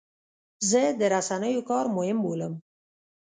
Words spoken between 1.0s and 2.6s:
رسنیو کار مهم بولم.